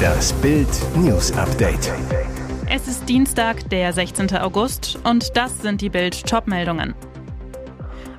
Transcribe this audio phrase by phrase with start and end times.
[0.00, 1.92] Das Bild News Update.
[2.68, 4.36] Es ist Dienstag, der 16.
[4.36, 6.94] August und das sind die Bild Topmeldungen.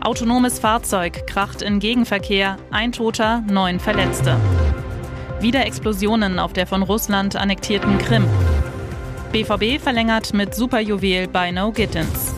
[0.02, 4.36] Autonomes Fahrzeug kracht in Gegenverkehr, ein Toter, neun Verletzte.
[5.40, 8.26] Wieder Explosionen auf der von Russland annektierten Krim.
[9.32, 12.34] BVB verlängert mit Superjuwel bei No Gittens.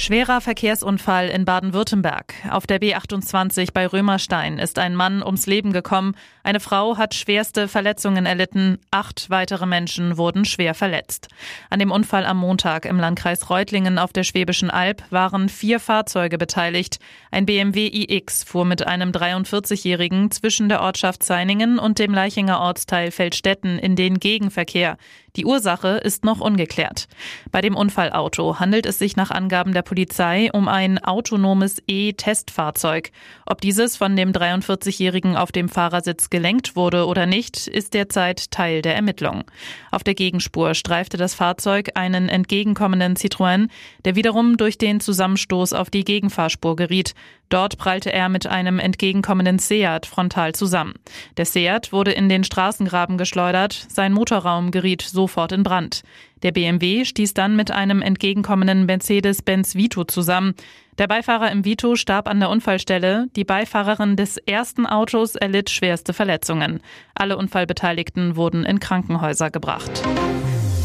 [0.00, 2.32] Schwerer Verkehrsunfall in Baden-Württemberg.
[2.50, 6.14] Auf der B28 bei Römerstein ist ein Mann ums Leben gekommen.
[6.44, 8.78] Eine Frau hat schwerste Verletzungen erlitten.
[8.92, 11.26] Acht weitere Menschen wurden schwer verletzt.
[11.68, 16.38] An dem Unfall am Montag im Landkreis Reutlingen auf der Schwäbischen Alb waren vier Fahrzeuge
[16.38, 16.98] beteiligt.
[17.32, 23.10] Ein BMW iX fuhr mit einem 43-Jährigen zwischen der Ortschaft Zeiningen und dem Leichinger Ortsteil
[23.10, 24.96] Feldstetten in den Gegenverkehr.
[25.38, 27.06] Die Ursache ist noch ungeklärt.
[27.52, 33.12] Bei dem Unfallauto handelt es sich nach Angaben der Polizei um ein autonomes E-Testfahrzeug.
[33.46, 38.82] Ob dieses von dem 43-Jährigen auf dem Fahrersitz gelenkt wurde oder nicht, ist derzeit Teil
[38.82, 39.44] der Ermittlung.
[39.92, 43.68] Auf der Gegenspur streifte das Fahrzeug einen entgegenkommenden Citroën,
[44.04, 47.14] der wiederum durch den Zusammenstoß auf die Gegenfahrspur geriet.
[47.48, 50.94] Dort prallte er mit einem entgegenkommenden Seat frontal zusammen.
[51.38, 56.02] Der Seat wurde in den Straßengraben geschleudert, sein Motorraum geriet sofort in Brand.
[56.42, 60.54] Der BMW stieß dann mit einem entgegenkommenden Mercedes-Benz Vito zusammen.
[60.96, 63.26] Der Beifahrer im Vito starb an der Unfallstelle.
[63.36, 66.80] Die Beifahrerin des ersten Autos erlitt schwerste Verletzungen.
[67.14, 70.02] Alle Unfallbeteiligten wurden in Krankenhäuser gebracht.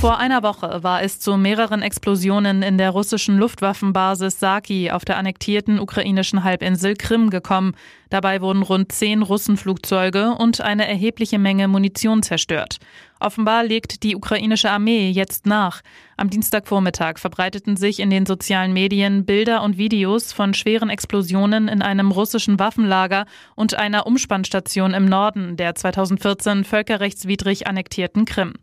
[0.03, 5.15] Vor einer Woche war es zu mehreren Explosionen in der russischen Luftwaffenbasis Saki auf der
[5.15, 7.73] annektierten ukrainischen Halbinsel Krim gekommen.
[8.09, 12.79] Dabei wurden rund zehn Russenflugzeuge und eine erhebliche Menge Munition zerstört.
[13.23, 15.81] Offenbar legt die ukrainische Armee jetzt nach.
[16.17, 21.81] Am Dienstagvormittag verbreiteten sich in den sozialen Medien Bilder und Videos von schweren Explosionen in
[21.81, 28.55] einem russischen Waffenlager und einer Umspannstation im Norden der 2014 völkerrechtswidrig annektierten Krim.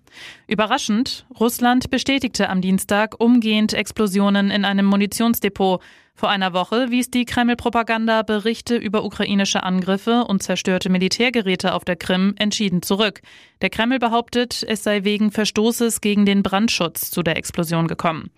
[0.46, 5.80] Überraschend, Russland bestätigte am Dienstag umgehend Explosionen in einem Munitionsdepot.
[6.14, 11.96] Vor einer Woche wies die Kreml-Propaganda Berichte über ukrainische Angriffe und zerstörte Militärgeräte auf der
[11.96, 13.22] Krim entschieden zurück.
[13.62, 18.30] Der Kreml behauptet, es sei wegen Verstoßes gegen den Brandschutz zu der Explosion gekommen.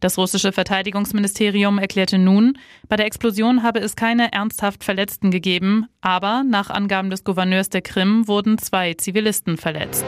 [0.00, 2.58] Das russische Verteidigungsministerium erklärte nun,
[2.88, 7.82] bei der Explosion habe es keine ernsthaft Verletzten gegeben, aber nach Angaben des Gouverneurs der
[7.82, 10.04] Krim wurden zwei Zivilisten verletzt.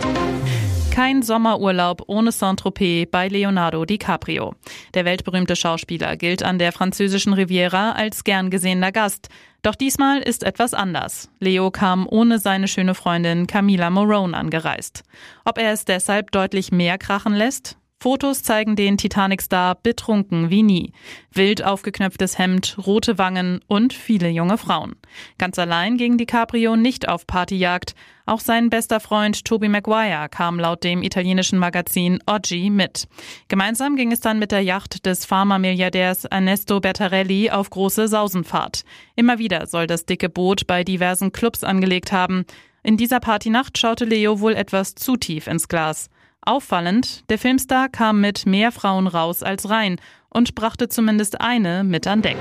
[1.01, 4.55] Kein Sommerurlaub ohne Saint-Tropez bei Leonardo DiCaprio.
[4.93, 9.31] Der weltberühmte Schauspieler gilt an der französischen Riviera als gern gesehener Gast.
[9.63, 11.31] Doch diesmal ist etwas anders.
[11.39, 15.03] Leo kam ohne seine schöne Freundin Camila Morone angereist.
[15.47, 17.80] Ob er es deshalb deutlich mehr krachen lässt?
[18.03, 20.95] Fotos zeigen den Titanic-Star betrunken wie nie.
[21.35, 24.97] Wild aufgeknöpftes Hemd, rote Wangen und viele junge Frauen.
[25.37, 27.95] Ganz allein ging DiCaprio nicht auf Partyjagd.
[28.25, 33.07] Auch sein bester Freund Toby Maguire kam laut dem italienischen Magazin Oggi mit.
[33.49, 38.85] Gemeinsam ging es dann mit der Yacht des Pharma-Milliardärs Ernesto Bertarelli auf große Sausenfahrt.
[39.15, 42.47] Immer wieder soll das dicke Boot bei diversen Clubs angelegt haben.
[42.83, 46.09] In dieser Partynacht schaute Leo wohl etwas zu tief ins Glas.
[46.43, 52.07] Auffallend, der Filmstar kam mit mehr Frauen raus als rein und brachte zumindest eine mit
[52.07, 52.39] an Deck.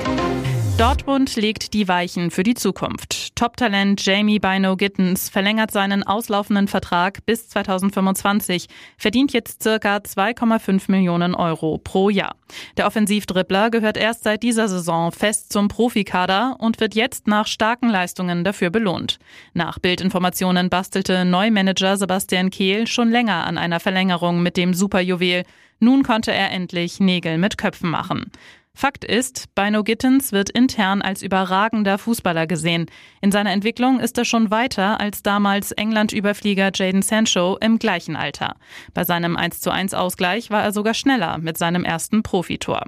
[0.79, 3.35] Dortmund legt die Weichen für die Zukunft.
[3.35, 8.67] Top-Talent Jamie Bino Gittens verlängert seinen auslaufenden Vertrag bis 2025,
[8.97, 12.37] verdient jetzt circa 2,5 Millionen Euro pro Jahr.
[12.77, 17.89] Der Offensivdribbler gehört erst seit dieser Saison fest zum Profikader und wird jetzt nach starken
[17.89, 19.19] Leistungen dafür belohnt.
[19.53, 25.43] Nach Bildinformationen bastelte Neumanager Sebastian Kehl schon länger an einer Verlängerung mit dem Superjuwel.
[25.81, 28.31] Nun konnte er endlich Nägel mit Köpfen machen.
[28.79, 32.85] Fakt ist, Bino Gittens wird intern als überragender Fußballer gesehen.
[33.19, 38.55] In seiner Entwicklung ist er schon weiter als damals England-Überflieger Jaden Sancho im gleichen Alter.
[38.93, 42.85] Bei seinem 1:1 Ausgleich war er sogar schneller mit seinem ersten Profitor.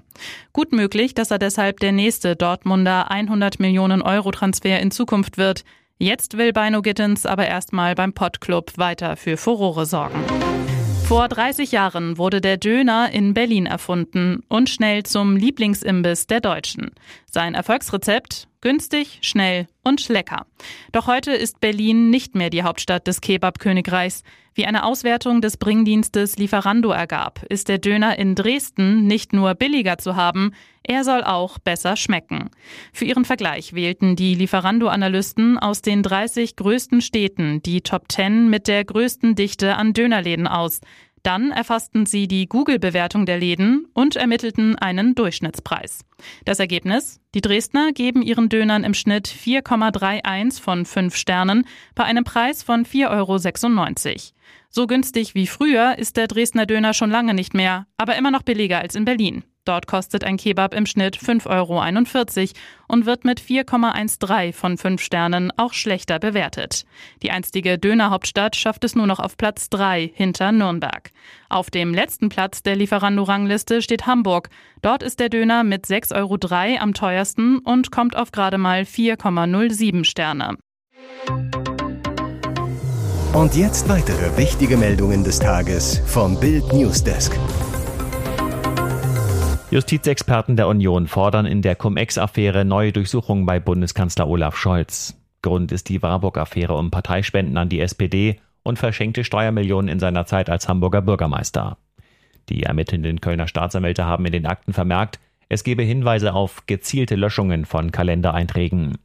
[0.53, 5.65] Gut möglich, dass er deshalb der nächste Dortmunder 100 Millionen Euro Transfer in Zukunft wird.
[5.97, 10.23] Jetzt will Bino Gittens aber erstmal beim Pottclub weiter für Furore sorgen.
[11.11, 16.91] Vor 30 Jahren wurde der Döner in Berlin erfunden und schnell zum Lieblingsimbiss der Deutschen.
[17.29, 18.47] Sein Erfolgsrezept?
[18.61, 20.45] Günstig, schnell und lecker.
[20.93, 24.23] Doch heute ist Berlin nicht mehr die Hauptstadt des Kebab-Königreichs.
[24.53, 29.97] Wie eine Auswertung des Bringdienstes Lieferando ergab, ist der Döner in Dresden nicht nur billiger
[29.97, 30.53] zu haben,
[30.83, 32.49] er soll auch besser schmecken.
[32.91, 38.67] Für ihren Vergleich wählten die Lieferando-Analysten aus den 30 größten Städten die Top 10 mit
[38.67, 40.81] der größten Dichte an Dönerläden aus.
[41.23, 46.03] Dann erfassten sie die Google-Bewertung der Läden und ermittelten einen Durchschnittspreis.
[46.45, 47.19] Das Ergebnis?
[47.35, 52.85] Die Dresdner geben ihren Dönern im Schnitt 4,31 von 5 Sternen bei einem Preis von
[52.85, 54.17] 4,96 Euro.
[54.69, 58.41] So günstig wie früher ist der Dresdner Döner schon lange nicht mehr, aber immer noch
[58.41, 59.43] billiger als in Berlin.
[59.63, 62.49] Dort kostet ein Kebab im Schnitt 5,41 Euro
[62.87, 66.85] und wird mit 4,13 von 5 Sternen auch schlechter bewertet.
[67.21, 71.11] Die einstige Dönerhauptstadt schafft es nur noch auf Platz 3 hinter Nürnberg.
[71.49, 74.49] Auf dem letzten Platz der Lieferando-Rangliste steht Hamburg.
[74.81, 80.05] Dort ist der Döner mit 6,03 Euro am teuersten und kommt auf gerade mal 4,07
[80.05, 80.57] Sterne.
[83.33, 87.31] Und jetzt weitere wichtige Meldungen des Tages vom Bild Newsdesk.
[89.71, 95.17] Justizexperten der Union fordern in der Cum-Ex-Affäre neue Durchsuchungen bei Bundeskanzler Olaf Scholz.
[95.41, 100.49] Grund ist die Warburg-Affäre um Parteispenden an die SPD und verschenkte Steuermillionen in seiner Zeit
[100.49, 101.77] als Hamburger Bürgermeister.
[102.49, 107.63] Die ermittelnden Kölner Staatsanwälte haben in den Akten vermerkt, es gebe Hinweise auf gezielte Löschungen
[107.63, 108.97] von Kalendereinträgen.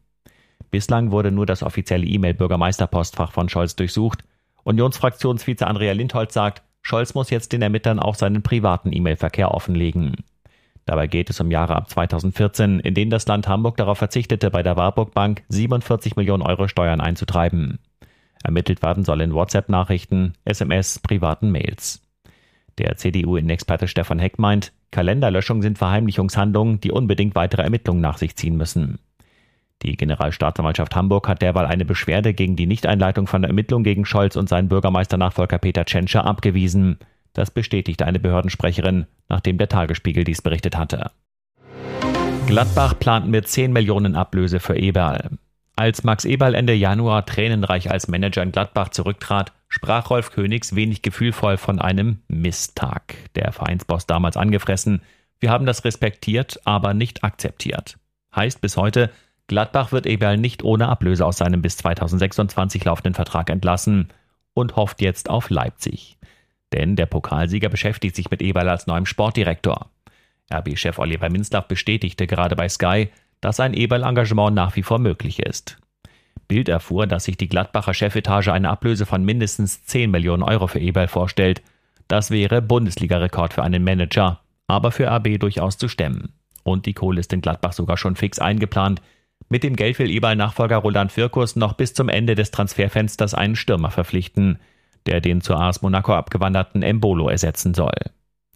[0.73, 4.25] Bislang wurde nur das offizielle E-Mail-Bürgermeisterpostfach von Scholz durchsucht.
[4.65, 10.25] Unionsfraktionsvize Andrea Lindholz sagt, Scholz muss jetzt den Ermittlern auch seinen privaten E-Mail-Verkehr offenlegen.
[10.87, 14.63] Dabei geht es um Jahre ab 2014, in denen das Land Hamburg darauf verzichtete, bei
[14.63, 17.81] der Warburg Bank 47 Millionen Euro Steuern einzutreiben.
[18.45, 22.01] Ermittelt werden soll in WhatsApp-Nachrichten, SMS, privaten Mails.
[22.79, 28.57] Der CDU-Innenexperte Stefan Heck meint, Kalenderlöschungen sind Verheimlichungshandlungen, die unbedingt weitere Ermittlungen nach sich ziehen
[28.57, 29.01] müssen.
[29.83, 34.49] Die Generalstaatsanwaltschaft Hamburg hat derweil eine Beschwerde gegen die Nichteinleitung von Ermittlungen gegen Scholz und
[34.49, 36.99] seinen Bürgermeisternachfolger Peter Tschentscher abgewiesen.
[37.37, 41.11] Das bestätigte eine Behördensprecherin, nachdem der Tagesspiegel dies berichtet hatte.
[42.47, 45.37] Gladbach plant mit 10 Millionen Ablöse für Eberl.
[45.77, 51.03] Als Max Eberl Ende Januar tränenreich als Manager in Gladbach zurücktrat, sprach Rolf Königs wenig
[51.03, 53.17] gefühlvoll von einem Misstag.
[53.35, 55.03] Der Vereinsboss damals angefressen.
[55.39, 57.99] Wir haben das respektiert, aber nicht akzeptiert.
[58.35, 59.11] Heißt bis heute,
[59.47, 64.09] Gladbach wird Eberl nicht ohne Ablöse aus seinem bis 2026 laufenden Vertrag entlassen
[64.55, 66.17] und hofft jetzt auf Leipzig.
[66.73, 69.91] Denn der Pokalsieger beschäftigt sich mit Eberl als neuem Sportdirektor.
[70.53, 73.11] RB-Chef Oliver Minzlaff bestätigte gerade bei Sky,
[73.41, 75.79] dass ein Eberl-Engagement nach wie vor möglich ist.
[76.49, 80.79] Bild erfuhr, dass sich die Gladbacher Chefetage eine Ablöse von mindestens 10 Millionen Euro für
[80.79, 81.63] Eberl vorstellt.
[82.09, 86.33] Das wäre Bundesliga-Rekord für einen Manager, aber für RB durchaus zu stemmen.
[86.63, 89.03] Und die Kohle ist in Gladbach sogar schon fix eingeplant.
[89.49, 93.91] Mit dem Geld will Eberl-Nachfolger Roland Firkus noch bis zum Ende des Transferfensters einen Stürmer
[93.91, 94.59] verpflichten
[95.07, 97.95] der den zu AS Monaco abgewanderten Embolo ersetzen soll.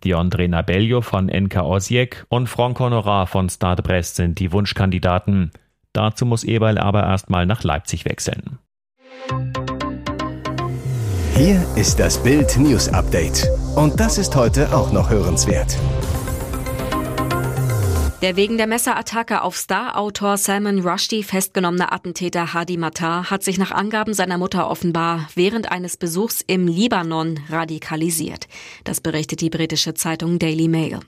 [0.04, 5.50] Diondre Nabello von NK Osijek und Franck Honorat von Stade Brest sind die Wunschkandidaten.
[5.92, 8.58] Dazu muss Eberl aber erstmal nach Leipzig wechseln.
[11.36, 13.48] Hier ist das Bild News Update.
[13.76, 15.76] Und das ist heute auch noch hörenswert.
[18.22, 23.70] Der wegen der Messerattacke auf Star-Autor Salman Rushdie festgenommene Attentäter Hadi Matar hat sich nach
[23.70, 28.46] Angaben seiner Mutter offenbar während eines Besuchs im Libanon radikalisiert.
[28.84, 31.00] Das berichtet die britische Zeitung Daily Mail.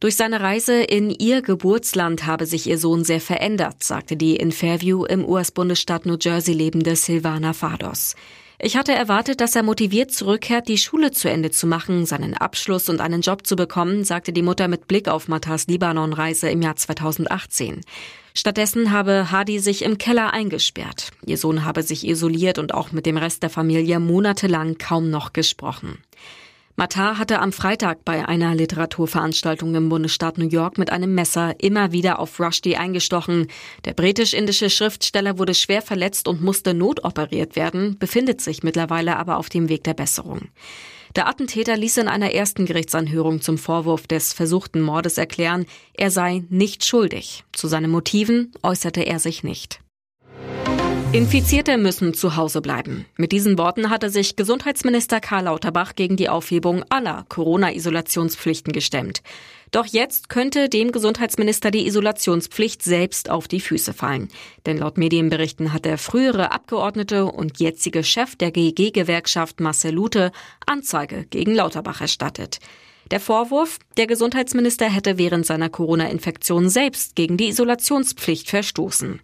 [0.00, 4.50] Durch seine Reise in ihr Geburtsland habe sich ihr Sohn sehr verändert, sagte die in
[4.50, 8.14] Fairview im US-Bundesstaat New Jersey lebende Silvana Fados.
[8.58, 12.88] Ich hatte erwartet, dass er motiviert zurückkehrt, die Schule zu Ende zu machen, seinen Abschluss
[12.88, 16.76] und einen Job zu bekommen, sagte die Mutter mit Blick auf Matas Libanon-Reise im Jahr
[16.76, 17.82] 2018.
[18.32, 21.10] Stattdessen habe Hadi sich im Keller eingesperrt.
[21.26, 25.34] Ihr Sohn habe sich isoliert und auch mit dem Rest der Familie monatelang kaum noch
[25.34, 25.98] gesprochen.
[26.78, 31.90] Matar hatte am Freitag bei einer Literaturveranstaltung im Bundesstaat New York mit einem Messer immer
[31.90, 33.46] wieder auf Rushdie eingestochen.
[33.86, 39.48] Der britisch-indische Schriftsteller wurde schwer verletzt und musste notoperiert werden, befindet sich mittlerweile aber auf
[39.48, 40.48] dem Weg der Besserung.
[41.14, 45.64] Der Attentäter ließ in einer ersten Gerichtsanhörung zum Vorwurf des versuchten Mordes erklären,
[45.94, 47.44] er sei nicht schuldig.
[47.52, 49.80] Zu seinen Motiven äußerte er sich nicht.
[51.16, 53.06] Infizierte müssen zu Hause bleiben.
[53.16, 59.22] Mit diesen Worten hatte sich Gesundheitsminister Karl Lauterbach gegen die Aufhebung aller Corona-Isolationspflichten gestemmt.
[59.70, 64.28] Doch jetzt könnte dem Gesundheitsminister die Isolationspflicht selbst auf die Füße fallen.
[64.66, 70.32] Denn laut Medienberichten hat der frühere Abgeordnete und jetzige Chef der GEG-Gewerkschaft Marcel Lute
[70.66, 72.58] Anzeige gegen Lauterbach erstattet.
[73.10, 79.20] Der Vorwurf, der Gesundheitsminister hätte während seiner Corona-Infektion selbst gegen die Isolationspflicht verstoßen.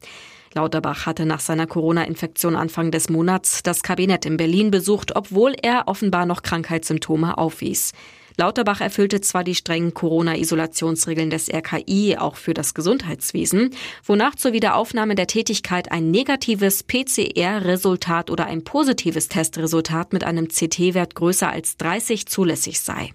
[0.54, 5.88] Lauterbach hatte nach seiner Corona-Infektion Anfang des Monats das Kabinett in Berlin besucht, obwohl er
[5.88, 7.92] offenbar noch Krankheitssymptome aufwies.
[8.36, 13.70] Lauterbach erfüllte zwar die strengen Corona-Isolationsregeln des RKI auch für das Gesundheitswesen,
[14.04, 21.14] wonach zur Wiederaufnahme der Tätigkeit ein negatives PCR-Resultat oder ein positives Testresultat mit einem CT-Wert
[21.14, 23.12] größer als 30 zulässig sei.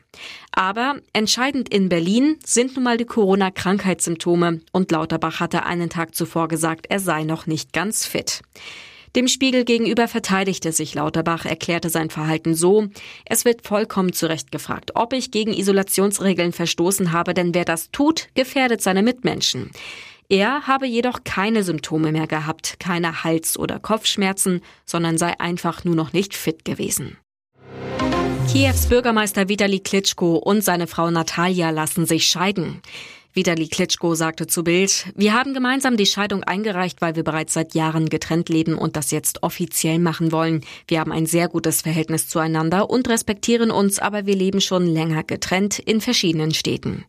[0.51, 6.47] Aber entscheidend in Berlin sind nun mal die Corona-Krankheitssymptome und Lauterbach hatte einen Tag zuvor
[6.47, 8.41] gesagt, er sei noch nicht ganz fit.
[9.15, 12.87] Dem Spiegel gegenüber verteidigte sich Lauterbach, erklärte sein Verhalten so,
[13.25, 17.91] es wird vollkommen zu Recht gefragt, ob ich gegen Isolationsregeln verstoßen habe, denn wer das
[17.91, 19.71] tut, gefährdet seine Mitmenschen.
[20.29, 25.95] Er habe jedoch keine Symptome mehr gehabt, keine Hals- oder Kopfschmerzen, sondern sei einfach nur
[25.95, 27.17] noch nicht fit gewesen.
[28.51, 32.81] Kiews Bürgermeister Vitali Klitschko und seine Frau Natalia lassen sich scheiden.
[33.37, 37.75] Vitali Klitschko sagte zu Bild, wir haben gemeinsam die Scheidung eingereicht, weil wir bereits seit
[37.75, 40.61] Jahren getrennt leben und das jetzt offiziell machen wollen.
[40.87, 45.23] Wir haben ein sehr gutes Verhältnis zueinander und respektieren uns, aber wir leben schon länger
[45.23, 47.05] getrennt in verschiedenen Städten.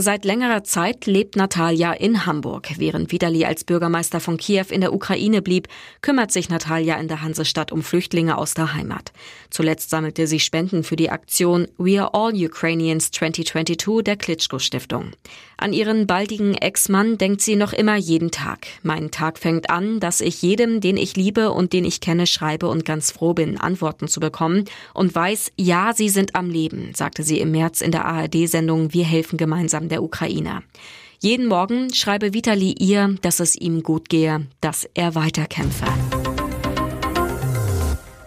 [0.00, 2.68] Seit längerer Zeit lebt Natalia in Hamburg.
[2.76, 5.66] Während Vitali als Bürgermeister von Kiew in der Ukraine blieb,
[6.02, 9.12] kümmert sich Natalia in der Hansestadt um Flüchtlinge aus der Heimat.
[9.50, 15.10] Zuletzt sammelte sie Spenden für die Aktion We Are All Ukrainians 2022 der Klitschko Stiftung.
[15.60, 18.68] An ihren baldigen Ex-Mann denkt sie noch immer jeden Tag.
[18.84, 22.68] Mein Tag fängt an, dass ich jedem, den ich liebe und den ich kenne, schreibe
[22.68, 27.24] und ganz froh bin, Antworten zu bekommen und weiß, ja, sie sind am Leben, sagte
[27.24, 30.62] sie im März in der ARD-Sendung Wir helfen gemeinsam der Ukraine.
[31.18, 35.86] Jeden Morgen schreibe Vitali ihr, dass es ihm gut gehe, dass er weiterkämpfe.